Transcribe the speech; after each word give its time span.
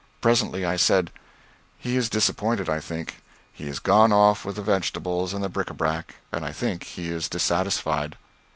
Presently 0.19 0.65
I 0.65 0.77
said, 0.77 1.11
"He 1.77 1.95
is 1.95 2.09
disappointed, 2.09 2.67
I 2.67 2.79
think. 2.79 3.21
He 3.53 3.67
has 3.67 3.77
gone 3.77 4.11
off 4.11 4.43
with 4.45 4.55
the 4.55 4.63
vegetables 4.63 5.31
and 5.31 5.43
the 5.43 5.47
bric 5.47 5.67
à 5.67 5.77
brac, 5.77 6.15
and 6.31 6.43
I 6.43 6.51
think 6.51 6.83
he 6.85 7.11
is 7.11 7.29
dissatisfied." 7.29 8.17